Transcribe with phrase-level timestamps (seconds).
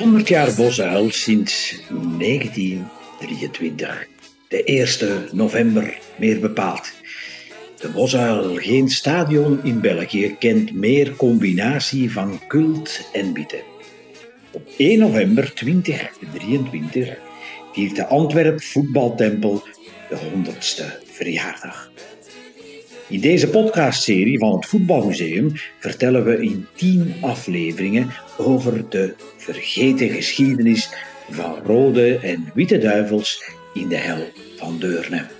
[0.00, 1.82] 100 jaar Bosuil sinds
[2.18, 4.06] 1923.
[4.48, 6.92] De 1 november, meer bepaald.
[7.80, 13.60] De Bosuil, geen stadion in België, kent meer combinatie van cult en bieten.
[14.52, 17.18] Op 1 november 2023
[17.72, 19.62] viert de Antwerp Voetbaltempel
[20.08, 21.90] de 100ste verjaardag.
[23.10, 30.90] In deze podcastserie van het Voetbalmuseum vertellen we in 10 afleveringen over de vergeten geschiedenis
[31.30, 33.42] van rode en witte duivels
[33.74, 35.39] in de hel van Deurne.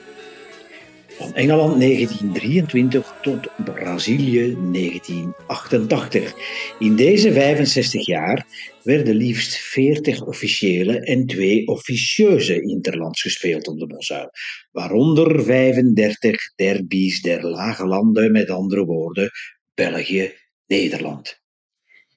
[1.20, 6.34] Van Engeland 1923 tot Brazilië 1988.
[6.78, 8.46] In deze 65 jaar
[8.82, 14.30] werden liefst 40 officiële en 2 officieuze interlands gespeeld op de Bosuil,
[14.70, 19.30] waaronder 35 derbies der lage landen, met andere woorden
[19.74, 20.32] België,
[20.66, 21.40] Nederland.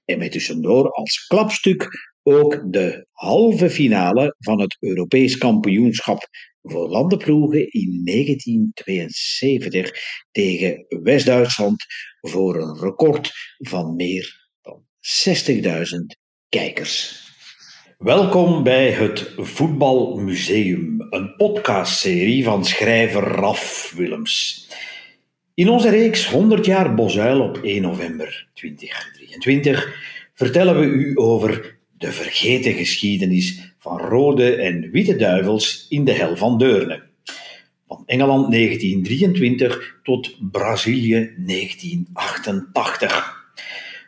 [0.06, 6.28] En met tussendoor als klapstuk ook de halve finale van het Europees kampioenschap
[6.62, 9.92] voor landenploegen in 1972
[10.32, 11.86] tegen West-Duitsland
[12.22, 14.84] voor een record van meer dan
[15.26, 15.66] 60.000
[16.50, 17.22] kijkers.
[17.98, 24.68] Welkom bij het Voetbalmuseum, een podcastserie van schrijver Raf Willems.
[25.54, 30.02] In onze reeks 100 jaar Bosuil op 1 november 2023
[30.34, 36.38] vertellen we u over de vergeten geschiedenis van rode en witte duivels in de hel
[36.38, 37.04] van Deurne.
[37.88, 43.42] Van Engeland 1923 tot Brazilië 1988.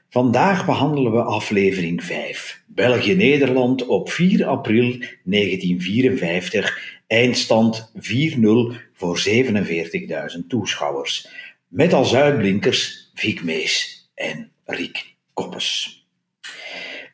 [0.10, 2.64] Vandaag behandelen we aflevering 5.
[2.68, 6.98] België-Nederland op 4 april 1954.
[7.08, 8.00] Eindstand 4-0
[8.94, 9.36] voor 47.000
[10.48, 11.28] toeschouwers.
[11.68, 16.04] Met als uitblinkers Vic Mees en Riek Koppes.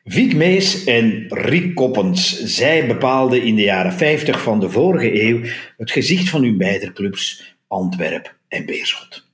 [0.04, 5.40] Vic Mees en Rick Koppens, zij bepaalden in de jaren 50 van de vorige eeuw
[5.76, 9.30] het gezicht van hun beide clubs Antwerp en Beerschot.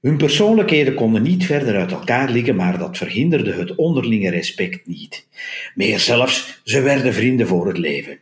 [0.00, 5.26] Hun persoonlijkheden konden niet verder uit elkaar liggen, maar dat verhinderde het onderlinge respect niet.
[5.74, 8.18] Meer zelfs, ze werden vrienden voor het leven.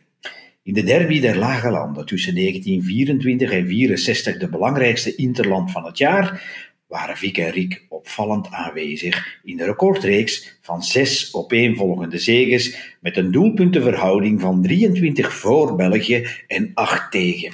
[0.63, 5.97] In de derby der Lage Landen tussen 1924 en 64 de belangrijkste interland van het
[5.97, 6.43] jaar,
[6.91, 13.31] waren Vic en Riek opvallend aanwezig in de recordreeks van zes opeenvolgende zeges met een
[13.31, 17.51] doelpuntenverhouding van 23 voor België en 8 tegen.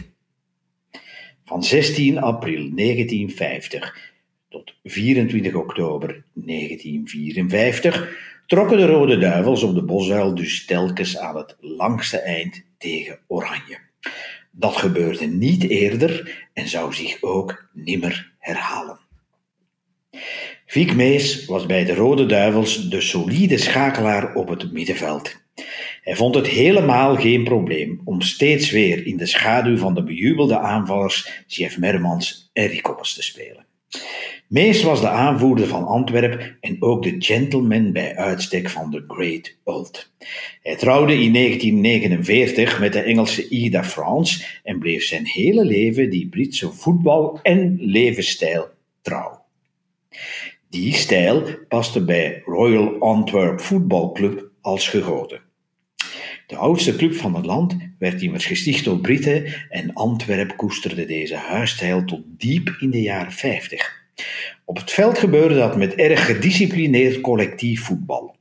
[1.46, 4.14] Van 16 april 1950
[4.50, 8.18] tot 24 oktober 1954
[8.48, 13.78] trokken de Rode Duivels op de Bosuil dus telkens aan het langste eind tegen Oranje.
[14.52, 19.06] Dat gebeurde niet eerder en zou zich ook nimmer herhalen.
[20.66, 25.35] Vic Mees was bij de Rode Duivels de solide schakelaar op het middenveld.
[26.01, 30.59] Hij vond het helemaal geen probleem om steeds weer in de schaduw van de bejubelde
[30.59, 33.66] aanvallers Jeff Mermans en Rikoppes te spelen.
[34.47, 39.56] Mees was de aanvoerder van Antwerp en ook de gentleman bij uitstek van de Great
[39.63, 40.12] Old.
[40.62, 46.29] Hij trouwde in 1949 met de Engelse Ida France en bleef zijn hele leven die
[46.29, 48.68] Britse voetbal- en levensstijl
[49.01, 49.45] trouw.
[50.70, 55.42] Die stijl paste bij Royal Antwerp Football Club als gegoten.
[56.48, 61.36] De oudste club van het land werd immers gesticht door Britten en Antwerp koesterde deze
[61.36, 64.06] huisstijl tot diep in de jaren 50.
[64.66, 68.36] Op het veld gebeurde dat met erg gedisciplineerd collectief voetbal.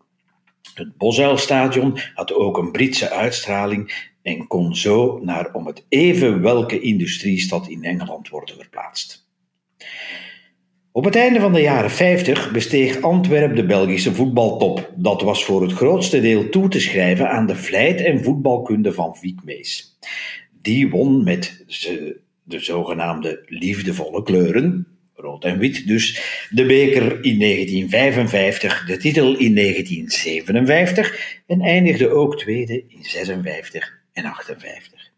[0.75, 6.81] Het Bosuilstadion had ook een Britse uitstraling en kon zo naar om het even welke
[6.81, 9.29] industriestad in Engeland worden verplaatst.
[10.97, 14.93] Op het einde van de jaren 50 besteeg Antwerp de Belgische voetbaltop.
[14.95, 19.17] Dat was voor het grootste deel toe te schrijven aan de vlijt en voetbalkunde van
[19.17, 19.99] Vic Mees.
[20.63, 21.65] Die won met
[22.43, 26.21] de zogenaamde liefdevolle kleuren, rood en wit dus,
[26.51, 34.25] de beker in 1955, de titel in 1957 en eindigde ook tweede in 56 en
[34.25, 35.11] 58.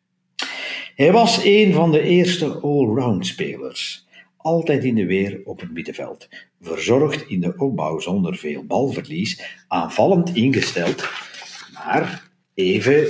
[0.94, 4.06] Hij was een van de eerste allround spelers
[4.38, 6.28] altijd in de weer op het middenveld,
[6.60, 11.08] verzorgd in de opbouw zonder veel balverlies, aanvallend ingesteld,
[11.72, 13.06] maar even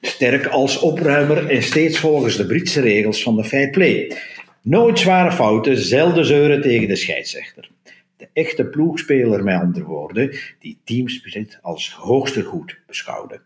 [0.00, 4.16] sterk als opruimer en steeds volgens de Britse regels van de fair play.
[4.62, 7.70] Nooit zware fouten, zelden zeuren tegen de scheidsrechter.
[8.16, 13.40] De echte ploegspeler, met andere woorden, die teamspirit als hoogste goed beschouwde.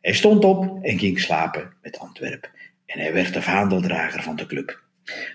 [0.00, 2.50] Hij stond op en ging slapen met Antwerp.
[2.86, 4.84] En hij werd de vaandeldrager van de club.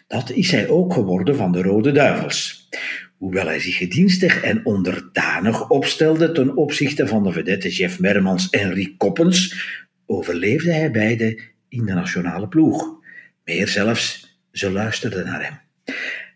[0.08, 2.70] Dat is hij ook geworden van de Rode Duivels.
[3.18, 8.74] Hoewel hij zich gedienstig en onderdanig opstelde ten opzichte van de vedette Jeff Mermans en
[8.74, 9.66] Rick Koppens,
[10.06, 13.00] overleefde hij beide in de nationale ploeg.
[13.44, 15.60] Meer zelfs, ze luisterden naar hem.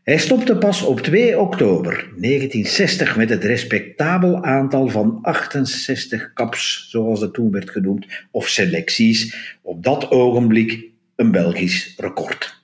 [0.04, 7.22] Hij stopte pas op 2 oktober 1960 met het respectabel aantal van 68 caps, zoals
[7.22, 10.86] het toen werd genoemd, of selecties, op dat ogenblik
[11.16, 12.55] een Belgisch record.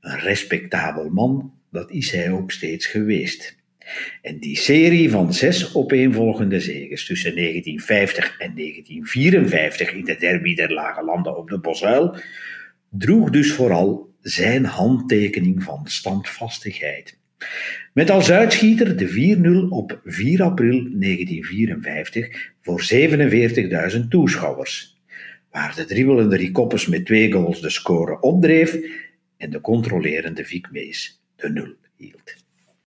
[0.00, 3.58] Een respectabel man, dat is hij ook steeds geweest.
[4.22, 10.72] En die serie van zes opeenvolgende zegens tussen 1950 en 1954 in de derby der
[10.72, 12.16] Lage Landen op de Bosuil
[12.90, 17.18] droeg dus vooral zijn handtekening van standvastigheid.
[17.92, 22.82] Met als uitschieter de 4-0 op 4 april 1954 voor
[23.92, 25.00] 47.000 toeschouwers,
[25.50, 28.78] waar de dribbelende Rikoppes met twee goals de score opdreef
[29.40, 32.39] en de controlerende Vic Mees de nul hield.